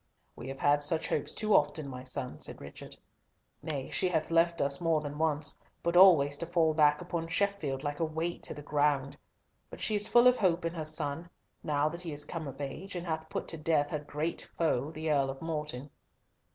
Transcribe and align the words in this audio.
"We 0.35 0.47
have 0.49 0.59
had 0.61 0.81
such 0.81 1.09
hopes 1.09 1.31
too 1.31 1.53
often, 1.55 1.87
my 1.87 2.03
son," 2.03 2.39
said 2.39 2.59
Richard. 2.59 2.97
"Nay, 3.61 3.87
she 3.91 4.09
hath 4.09 4.31
left 4.31 4.59
us 4.59 4.81
more 4.81 4.99
than 4.99 5.19
once, 5.19 5.59
but 5.83 5.95
always 5.95 6.37
to 6.37 6.47
fall 6.47 6.73
back 6.73 7.03
upon 7.03 7.27
Sheffield 7.27 7.83
like 7.83 7.99
a 7.99 8.03
weight 8.05 8.41
to 8.45 8.55
the 8.55 8.63
ground. 8.63 9.15
But 9.69 9.79
she 9.79 9.95
is 9.95 10.07
full 10.07 10.25
of 10.25 10.37
hope 10.39 10.65
in 10.65 10.73
her 10.73 10.85
son, 10.85 11.29
now 11.61 11.87
that 11.89 12.01
he 12.01 12.11
is 12.11 12.25
come 12.25 12.47
of 12.47 12.59
age, 12.59 12.95
and 12.95 13.05
hath 13.05 13.29
put 13.29 13.47
to 13.49 13.57
death 13.59 13.91
her 13.91 13.99
great 13.99 14.41
foe, 14.41 14.89
the 14.89 15.11
Earl 15.11 15.29
of 15.29 15.39
Morton." 15.39 15.91